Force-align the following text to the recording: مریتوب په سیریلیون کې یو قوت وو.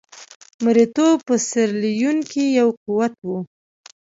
مریتوب 0.63 1.17
په 1.27 1.35
سیریلیون 1.47 2.17
کې 2.31 2.43
یو 2.59 2.69
قوت 2.83 3.13
وو. 3.25 3.39